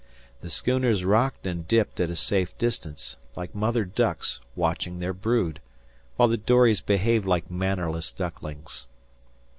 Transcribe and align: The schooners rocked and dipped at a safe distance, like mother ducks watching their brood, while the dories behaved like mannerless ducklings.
The 0.41 0.49
schooners 0.49 1.03
rocked 1.05 1.45
and 1.45 1.67
dipped 1.67 1.99
at 1.99 2.09
a 2.09 2.15
safe 2.15 2.57
distance, 2.57 3.17
like 3.35 3.53
mother 3.53 3.85
ducks 3.85 4.39
watching 4.55 4.97
their 4.97 5.13
brood, 5.13 5.59
while 6.15 6.27
the 6.27 6.37
dories 6.37 6.81
behaved 6.81 7.27
like 7.27 7.51
mannerless 7.51 8.11
ducklings. 8.11 8.87